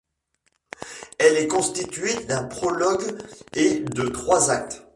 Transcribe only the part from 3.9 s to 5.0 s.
trois actes.